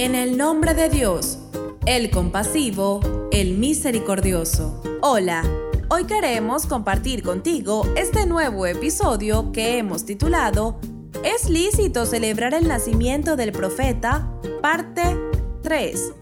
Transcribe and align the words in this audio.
En 0.00 0.14
el 0.14 0.38
nombre 0.38 0.72
de 0.72 0.88
Dios, 0.88 1.38
el 1.84 2.10
compasivo, 2.10 3.28
el 3.32 3.58
misericordioso. 3.58 4.82
Hola, 5.02 5.44
hoy 5.90 6.06
queremos 6.06 6.64
compartir 6.64 7.22
contigo 7.22 7.84
este 7.96 8.24
nuevo 8.24 8.64
episodio 8.64 9.52
que 9.52 9.76
hemos 9.76 10.06
titulado 10.06 10.80
¿Es 11.22 11.50
lícito 11.50 12.06
celebrar 12.06 12.54
el 12.54 12.66
nacimiento 12.66 13.36
del 13.36 13.52
profeta? 13.52 14.26
Parte 14.62 15.02
3. 15.62 16.12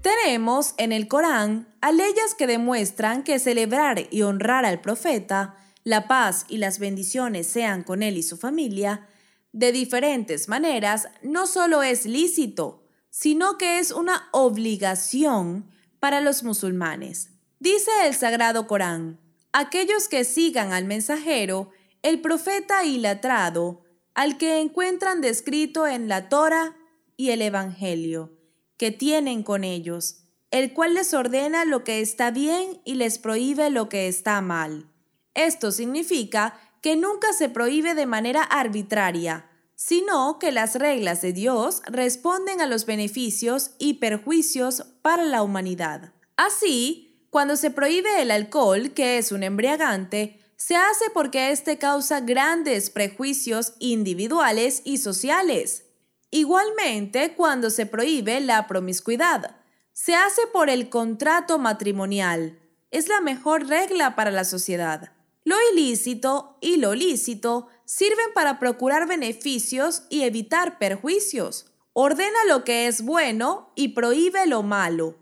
Tenemos 0.00 0.74
en 0.78 0.90
el 0.90 1.06
Corán 1.06 1.68
a 1.80 1.92
leyes 1.92 2.34
que 2.36 2.48
demuestran 2.48 3.22
que 3.22 3.38
celebrar 3.38 4.08
y 4.10 4.22
honrar 4.22 4.64
al 4.64 4.80
profeta, 4.80 5.54
la 5.84 6.08
paz 6.08 6.44
y 6.48 6.56
las 6.56 6.80
bendiciones 6.80 7.46
sean 7.46 7.84
con 7.84 8.02
él 8.02 8.16
y 8.16 8.24
su 8.24 8.36
familia, 8.36 9.06
de 9.52 9.72
diferentes 9.72 10.48
maneras, 10.48 11.08
no 11.22 11.46
solo 11.46 11.82
es 11.82 12.06
lícito, 12.06 12.84
sino 13.10 13.58
que 13.58 13.78
es 13.78 13.90
una 13.90 14.28
obligación 14.32 15.70
para 15.98 16.20
los 16.20 16.42
musulmanes. 16.44 17.30
Dice 17.58 17.90
el 18.06 18.14
Sagrado 18.14 18.66
Corán, 18.66 19.20
aquellos 19.52 20.08
que 20.08 20.24
sigan 20.24 20.72
al 20.72 20.84
mensajero, 20.84 21.70
el 22.02 22.20
profeta 22.20 22.84
ilatrado, 22.84 23.82
al 24.14 24.38
que 24.38 24.60
encuentran 24.60 25.20
descrito 25.20 25.86
en 25.86 26.08
la 26.08 26.28
Torah 26.28 26.76
y 27.16 27.30
el 27.30 27.42
Evangelio, 27.42 28.32
que 28.76 28.90
tienen 28.90 29.42
con 29.42 29.64
ellos, 29.64 30.24
el 30.50 30.72
cual 30.72 30.94
les 30.94 31.12
ordena 31.12 31.64
lo 31.64 31.84
que 31.84 32.00
está 32.00 32.30
bien 32.30 32.80
y 32.84 32.94
les 32.94 33.18
prohíbe 33.18 33.70
lo 33.70 33.88
que 33.88 34.08
está 34.08 34.40
mal. 34.40 34.88
Esto 35.34 35.70
significa 35.70 36.58
que 36.80 36.96
nunca 36.96 37.32
se 37.32 37.48
prohíbe 37.48 37.94
de 37.94 38.06
manera 38.06 38.42
arbitraria, 38.42 39.49
sino 39.82 40.38
que 40.38 40.52
las 40.52 40.74
reglas 40.74 41.22
de 41.22 41.32
Dios 41.32 41.80
responden 41.86 42.60
a 42.60 42.66
los 42.66 42.84
beneficios 42.84 43.70
y 43.78 43.94
perjuicios 43.94 44.84
para 45.00 45.24
la 45.24 45.42
humanidad. 45.42 46.12
Así, 46.36 47.24
cuando 47.30 47.56
se 47.56 47.70
prohíbe 47.70 48.20
el 48.20 48.30
alcohol, 48.30 48.90
que 48.90 49.16
es 49.16 49.32
un 49.32 49.42
embriagante, 49.42 50.38
se 50.54 50.76
hace 50.76 51.06
porque 51.14 51.50
éste 51.50 51.78
causa 51.78 52.20
grandes 52.20 52.90
prejuicios 52.90 53.72
individuales 53.78 54.82
y 54.84 54.98
sociales. 54.98 55.86
Igualmente, 56.30 57.32
cuando 57.34 57.70
se 57.70 57.86
prohíbe 57.86 58.38
la 58.42 58.66
promiscuidad, 58.66 59.56
se 59.94 60.14
hace 60.14 60.42
por 60.52 60.68
el 60.68 60.90
contrato 60.90 61.58
matrimonial. 61.58 62.58
Es 62.90 63.08
la 63.08 63.22
mejor 63.22 63.66
regla 63.66 64.14
para 64.14 64.30
la 64.30 64.44
sociedad. 64.44 65.10
Lo 65.44 65.56
ilícito 65.72 66.58
y 66.60 66.76
lo 66.76 66.94
lícito 66.94 67.68
sirven 67.84 68.32
para 68.34 68.58
procurar 68.58 69.08
beneficios 69.08 70.04
y 70.10 70.22
evitar 70.22 70.78
perjuicios. 70.78 71.66
Ordena 71.92 72.44
lo 72.46 72.64
que 72.64 72.86
es 72.86 73.02
bueno 73.02 73.72
y 73.74 73.88
prohíbe 73.88 74.46
lo 74.46 74.62
malo. 74.62 75.16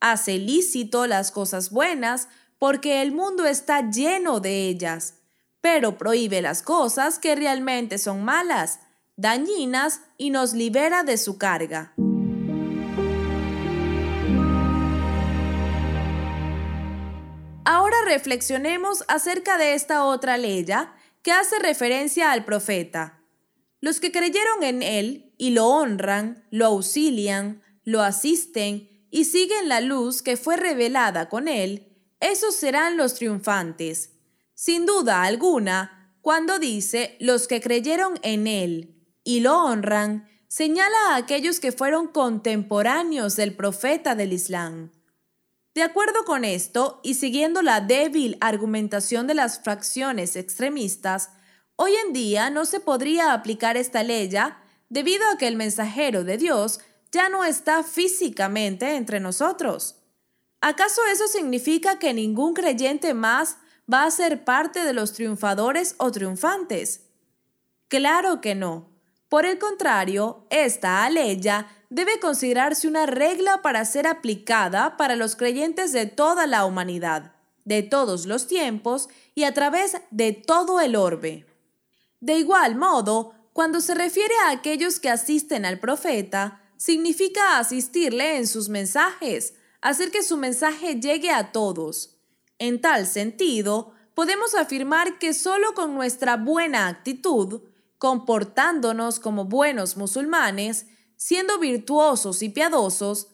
Hace 0.00 0.38
lícito 0.38 1.06
las 1.06 1.30
cosas 1.30 1.70
buenas 1.70 2.28
porque 2.58 3.02
el 3.02 3.12
mundo 3.12 3.46
está 3.46 3.90
lleno 3.90 4.40
de 4.40 4.68
ellas, 4.68 5.14
pero 5.60 5.98
prohíbe 5.98 6.42
las 6.42 6.62
cosas 6.62 7.18
que 7.18 7.34
realmente 7.34 7.98
son 7.98 8.24
malas, 8.24 8.80
dañinas 9.16 10.00
y 10.18 10.30
nos 10.30 10.52
libera 10.52 11.02
de 11.02 11.18
su 11.18 11.38
carga. 11.38 11.94
Reflexionemos 18.12 19.04
acerca 19.08 19.56
de 19.56 19.72
esta 19.72 20.04
otra 20.04 20.36
ley 20.36 20.66
que 21.22 21.32
hace 21.32 21.58
referencia 21.58 22.30
al 22.30 22.44
profeta. 22.44 23.22
Los 23.80 24.00
que 24.00 24.12
creyeron 24.12 24.62
en 24.62 24.82
él 24.82 25.32
y 25.38 25.50
lo 25.50 25.66
honran, 25.66 26.46
lo 26.50 26.66
auxilian, 26.66 27.62
lo 27.84 28.02
asisten 28.02 29.06
y 29.10 29.24
siguen 29.24 29.70
la 29.70 29.80
luz 29.80 30.20
que 30.20 30.36
fue 30.36 30.58
revelada 30.58 31.30
con 31.30 31.48
él, 31.48 31.88
esos 32.20 32.54
serán 32.54 32.98
los 32.98 33.14
triunfantes. 33.14 34.10
Sin 34.54 34.84
duda 34.84 35.22
alguna, 35.22 36.14
cuando 36.20 36.58
dice 36.58 37.16
los 37.18 37.48
que 37.48 37.62
creyeron 37.62 38.20
en 38.22 38.46
él 38.46 38.94
y 39.24 39.40
lo 39.40 39.64
honran, 39.64 40.28
señala 40.48 40.98
a 41.08 41.16
aquellos 41.16 41.60
que 41.60 41.72
fueron 41.72 42.08
contemporáneos 42.08 43.36
del 43.36 43.54
profeta 43.54 44.14
del 44.14 44.34
Islam. 44.34 44.92
De 45.74 45.82
acuerdo 45.82 46.24
con 46.24 46.44
esto, 46.44 47.00
y 47.02 47.14
siguiendo 47.14 47.62
la 47.62 47.80
débil 47.80 48.36
argumentación 48.40 49.26
de 49.26 49.34
las 49.34 49.60
fracciones 49.60 50.36
extremistas, 50.36 51.30
hoy 51.76 51.94
en 52.06 52.12
día 52.12 52.50
no 52.50 52.66
se 52.66 52.78
podría 52.78 53.32
aplicar 53.32 53.78
esta 53.78 54.02
ley 54.02 54.30
debido 54.90 55.24
a 55.30 55.38
que 55.38 55.48
el 55.48 55.56
mensajero 55.56 56.24
de 56.24 56.36
Dios 56.36 56.80
ya 57.10 57.30
no 57.30 57.44
está 57.44 57.82
físicamente 57.84 58.96
entre 58.96 59.18
nosotros. 59.18 59.96
¿Acaso 60.60 61.00
eso 61.10 61.26
significa 61.26 61.98
que 61.98 62.12
ningún 62.12 62.52
creyente 62.52 63.14
más 63.14 63.56
va 63.92 64.04
a 64.04 64.10
ser 64.10 64.44
parte 64.44 64.84
de 64.84 64.92
los 64.92 65.14
triunfadores 65.14 65.94
o 65.96 66.12
triunfantes? 66.12 67.06
Claro 67.88 68.42
que 68.42 68.54
no. 68.54 68.90
Por 69.30 69.46
el 69.46 69.58
contrario, 69.58 70.46
esta 70.50 71.04
aleya 71.04 71.66
debe 71.92 72.18
considerarse 72.20 72.88
una 72.88 73.04
regla 73.04 73.60
para 73.60 73.84
ser 73.84 74.06
aplicada 74.06 74.96
para 74.96 75.14
los 75.14 75.36
creyentes 75.36 75.92
de 75.92 76.06
toda 76.06 76.46
la 76.46 76.64
humanidad, 76.64 77.34
de 77.66 77.82
todos 77.82 78.24
los 78.24 78.46
tiempos 78.46 79.10
y 79.34 79.44
a 79.44 79.52
través 79.52 79.98
de 80.10 80.32
todo 80.32 80.80
el 80.80 80.96
orbe. 80.96 81.44
De 82.20 82.38
igual 82.38 82.76
modo, 82.76 83.34
cuando 83.52 83.82
se 83.82 83.94
refiere 83.94 84.32
a 84.46 84.52
aquellos 84.52 85.00
que 85.00 85.10
asisten 85.10 85.66
al 85.66 85.80
profeta, 85.80 86.62
significa 86.78 87.58
asistirle 87.58 88.38
en 88.38 88.46
sus 88.46 88.70
mensajes, 88.70 89.52
hacer 89.82 90.10
que 90.10 90.22
su 90.22 90.38
mensaje 90.38 90.98
llegue 90.98 91.30
a 91.30 91.52
todos. 91.52 92.16
En 92.58 92.80
tal 92.80 93.06
sentido, 93.06 93.92
podemos 94.14 94.54
afirmar 94.54 95.18
que 95.18 95.34
solo 95.34 95.74
con 95.74 95.94
nuestra 95.94 96.38
buena 96.38 96.88
actitud, 96.88 97.60
comportándonos 97.98 99.20
como 99.20 99.44
buenos 99.44 99.98
musulmanes, 99.98 100.86
siendo 101.22 101.60
virtuosos 101.60 102.42
y 102.42 102.48
piadosos, 102.48 103.28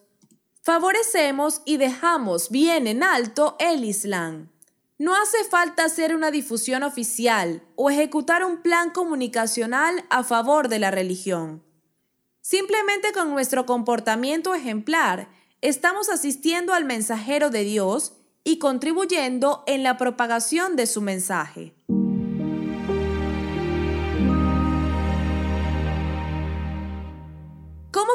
favorecemos 0.60 1.62
y 1.64 1.78
dejamos 1.78 2.50
bien 2.50 2.86
en 2.86 3.02
alto 3.02 3.56
el 3.58 3.82
Islam. 3.82 4.50
No 4.98 5.16
hace 5.16 5.42
falta 5.44 5.84
hacer 5.86 6.14
una 6.14 6.30
difusión 6.30 6.82
oficial 6.82 7.62
o 7.76 7.88
ejecutar 7.88 8.44
un 8.44 8.60
plan 8.60 8.90
comunicacional 8.90 10.04
a 10.10 10.22
favor 10.22 10.68
de 10.68 10.80
la 10.80 10.90
religión. 10.90 11.64
Simplemente 12.42 13.12
con 13.12 13.30
nuestro 13.30 13.64
comportamiento 13.64 14.54
ejemplar 14.54 15.30
estamos 15.62 16.10
asistiendo 16.10 16.74
al 16.74 16.84
mensajero 16.84 17.48
de 17.48 17.64
Dios 17.64 18.12
y 18.44 18.58
contribuyendo 18.58 19.64
en 19.66 19.82
la 19.82 19.96
propagación 19.96 20.76
de 20.76 20.86
su 20.86 21.00
mensaje. 21.00 21.74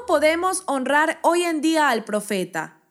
¿Cómo 0.04 0.20
podemos 0.20 0.64
honrar 0.66 1.18
hoy 1.22 1.44
en 1.44 1.62
día 1.62 1.88
al 1.88 2.04
profeta? 2.04 2.82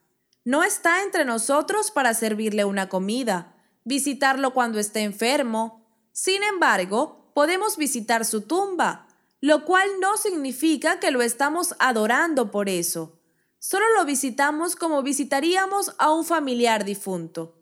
No 0.46 0.64
está 0.64 1.02
entre 1.02 1.26
nosotros 1.26 1.90
para 1.90 2.14
servirle 2.14 2.64
una 2.64 2.88
comida, 2.88 3.54
visitarlo 3.84 4.54
cuando 4.54 4.78
esté 4.78 5.00
enfermo. 5.00 5.86
Sin 6.12 6.42
embargo, 6.42 7.30
podemos 7.34 7.76
visitar 7.76 8.24
su 8.24 8.40
tumba, 8.40 9.08
lo 9.42 9.66
cual 9.66 9.86
no 10.00 10.16
significa 10.16 11.00
que 11.00 11.10
lo 11.10 11.20
estamos 11.20 11.74
adorando 11.80 12.50
por 12.50 12.70
eso. 12.70 13.20
Solo 13.58 13.84
lo 13.94 14.06
visitamos 14.06 14.74
como 14.74 15.02
visitaríamos 15.02 15.94
a 15.98 16.10
un 16.14 16.24
familiar 16.24 16.86
difunto. 16.86 17.58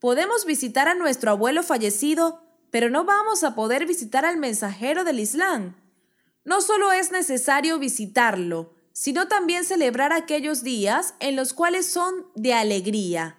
Podemos 0.00 0.44
visitar 0.44 0.88
a 0.88 0.96
nuestro 0.96 1.30
abuelo 1.30 1.62
fallecido, 1.62 2.42
pero 2.72 2.90
no 2.90 3.04
vamos 3.04 3.44
a 3.44 3.54
poder 3.54 3.86
visitar 3.86 4.24
al 4.24 4.38
mensajero 4.38 5.04
del 5.04 5.20
Islam. 5.20 5.76
No 6.44 6.60
solo 6.60 6.92
es 6.92 7.12
necesario 7.12 7.78
visitarlo, 7.78 8.74
sino 8.92 9.28
también 9.28 9.64
celebrar 9.64 10.12
aquellos 10.12 10.62
días 10.62 11.14
en 11.20 11.36
los 11.36 11.54
cuales 11.54 11.86
son 11.86 12.26
de 12.34 12.54
alegría, 12.54 13.38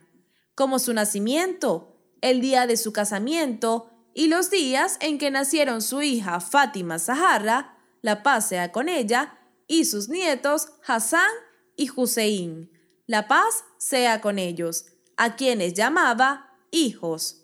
como 0.56 0.80
su 0.80 0.94
nacimiento, 0.94 1.98
el 2.22 2.42
día 2.42 2.68
de 2.68 2.78
su 2.78 2.94
casamiento 2.94 3.90
y 4.14 4.28
los 4.28 4.50
días 4.50 4.98
en 5.02 5.18
que 5.18 5.32
nacieron 5.32 5.82
su 5.82 6.02
hija 6.02 6.40
Fátima 6.40 7.00
Zahara, 7.00 7.78
la 8.02 8.24
paz 8.24 8.50
sea 8.50 8.72
con 8.72 8.90
ella, 8.90 9.38
y 9.68 9.86
sus 9.86 10.10
nietos 10.10 10.70
Hassan 10.86 11.32
y 11.76 11.90
Hussein, 11.90 12.72
la 13.08 13.28
paz 13.28 13.64
sea 13.78 14.22
con 14.22 14.40
ellos, 14.40 14.86
a 15.18 15.36
quienes 15.36 15.74
llamaba 15.74 16.58
hijos. 16.72 17.43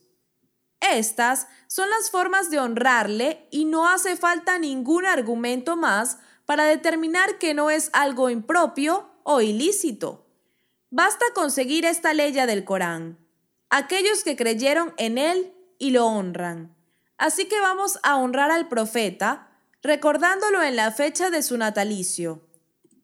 Estas 0.79 1.47
son 1.67 1.89
las 1.89 2.09
formas 2.09 2.49
de 2.49 2.59
honrarle 2.59 3.47
y 3.51 3.65
no 3.65 3.87
hace 3.87 4.15
falta 4.15 4.59
ningún 4.59 5.05
argumento 5.05 5.75
más 5.75 6.17
para 6.45 6.65
determinar 6.65 7.37
que 7.37 7.53
no 7.53 7.69
es 7.69 7.89
algo 7.93 8.29
impropio 8.29 9.09
o 9.23 9.41
ilícito. 9.41 10.25
Basta 10.89 11.25
conseguir 11.35 11.85
esta 11.85 12.13
ley 12.13 12.31
del 12.31 12.65
Corán. 12.65 13.19
Aquellos 13.69 14.23
que 14.23 14.35
creyeron 14.35 14.93
en 14.97 15.19
él 15.19 15.53
y 15.77 15.91
lo 15.91 16.07
honran. 16.07 16.75
Así 17.17 17.45
que 17.45 17.59
vamos 17.59 17.99
a 18.01 18.15
honrar 18.15 18.49
al 18.49 18.67
profeta, 18.67 19.49
recordándolo 19.83 20.63
en 20.63 20.75
la 20.75 20.91
fecha 20.91 21.29
de 21.29 21.43
su 21.43 21.57
natalicio. 21.57 22.41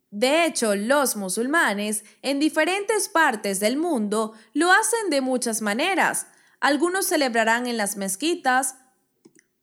De 0.09 0.45
hecho, 0.45 0.75
los 0.75 1.17
musulmanes 1.17 2.05
en 2.21 2.39
diferentes 2.39 3.09
partes 3.09 3.59
del 3.59 3.75
mundo 3.75 4.33
lo 4.53 4.71
hacen 4.71 5.09
de 5.09 5.19
muchas 5.21 5.61
maneras. 5.61 6.27
Algunos 6.65 7.05
celebrarán 7.05 7.67
en 7.67 7.77
las 7.77 7.95
mezquitas, 7.95 8.73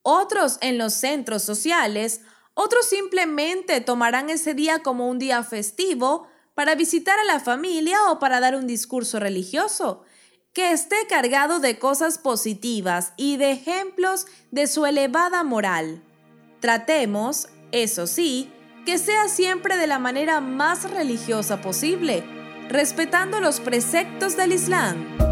otros 0.02 0.58
en 0.60 0.78
los 0.78 0.94
centros 0.94 1.42
sociales, 1.42 2.20
otros 2.54 2.86
simplemente 2.86 3.80
tomarán 3.80 4.30
ese 4.30 4.54
día 4.54 4.84
como 4.84 5.08
un 5.08 5.18
día 5.18 5.42
festivo 5.42 6.28
para 6.54 6.76
visitar 6.76 7.18
a 7.18 7.24
la 7.24 7.40
familia 7.40 7.98
o 8.08 8.20
para 8.20 8.38
dar 8.38 8.54
un 8.54 8.68
discurso 8.68 9.18
religioso 9.18 10.04
que 10.52 10.70
esté 10.70 10.94
cargado 11.08 11.58
de 11.58 11.76
cosas 11.76 12.18
positivas 12.18 13.14
y 13.16 13.36
de 13.36 13.50
ejemplos 13.50 14.28
de 14.52 14.68
su 14.68 14.86
elevada 14.86 15.42
moral. 15.42 16.04
Tratemos, 16.60 17.48
eso 17.72 18.06
sí, 18.06 18.48
que 18.86 18.98
sea 18.98 19.26
siempre 19.26 19.76
de 19.76 19.88
la 19.88 19.98
manera 19.98 20.40
más 20.40 20.88
religiosa 20.88 21.62
posible, 21.62 22.22
respetando 22.68 23.40
los 23.40 23.58
preceptos 23.58 24.36
del 24.36 24.52
Islam. 24.52 25.31